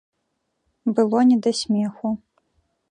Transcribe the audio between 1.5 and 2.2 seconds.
смеху.